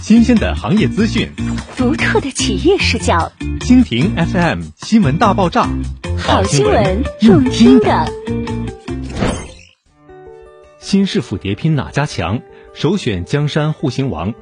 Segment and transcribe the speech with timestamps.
[0.00, 1.30] 新鲜的行业资讯，
[1.76, 3.30] 独特的企业视角。
[3.60, 5.68] 蜻蜓 FM 新闻大爆炸，
[6.18, 8.10] 好新闻，用听的。
[10.78, 12.40] 新市府叠拼哪家强？
[12.72, 14.32] 首选江山户型王。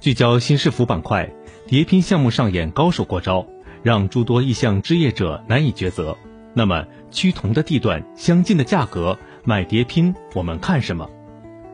[0.00, 1.30] 聚焦新市府板块，
[1.66, 3.44] 叠拼项目上演高手过招，
[3.82, 6.16] 让诸多意向置业者难以抉择。
[6.54, 11.10] 那么，趋同的地段，相近的价格，买叠拼我们看什么？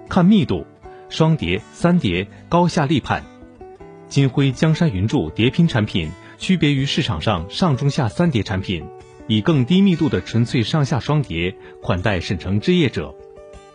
[0.09, 0.67] 看密度。
[1.13, 3.23] 双叠、三叠高下立判，
[4.09, 8.83] 金辉江山云筑叠拼产品区别于市场上上中下三叠产品，
[9.27, 13.15] 以更低密度的纯粹上下双叠款待省城置业者。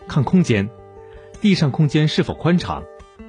[0.08, 0.68] 看空间，
[1.40, 2.82] 地上空间是否宽敞？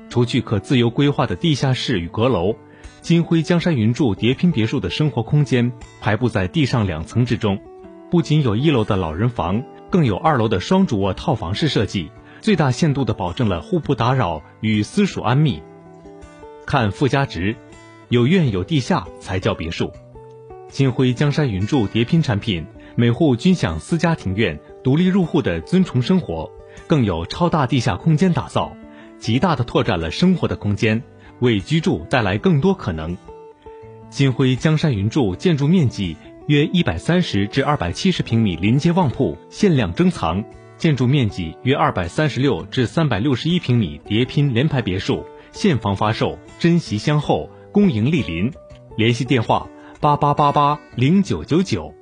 [0.09, 2.55] 除去可自由规划的地下室与阁楼，
[3.01, 5.71] 金辉江山云筑叠拼别墅的生活空间
[6.01, 7.61] 排布在地上两层之中，
[8.09, 12.09] 不仅有一楼的老人房，更有二楼的双主卧套房式设计。
[12.41, 15.61] 最大限度地保证了互不打扰与私属安谧。
[16.65, 17.55] 看附加值，
[18.09, 19.91] 有院有地下才叫别墅。
[20.69, 26.51] 金辉江山云筑叠拼产品，每户均享私家庭院、独立入户的尊崇生活，
[26.85, 28.71] 更有超大地下空间打造，
[29.17, 31.01] 极大地拓展了生活的空间，
[31.39, 33.17] 为居住带来更多可能。
[34.09, 36.15] 金辉江山云筑建筑面积
[36.47, 40.43] 约一百三十至二百七十平米临街旺铺，限量珍藏。
[40.79, 48.49] 建筑面积约二百三十六至三百六十一平米叠拼联排别墅，现房发售，珍惜相候，恭迎莅临。
[48.95, 49.67] 联系电话：
[49.99, 51.98] 八八八八零九九九。